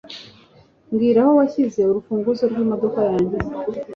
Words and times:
Mbwira 0.91 1.19
aho 1.23 1.31
washyize 1.39 1.81
urufunguzo 1.85 2.43
rwimodoka 2.51 2.99
yanjye. 3.09 3.37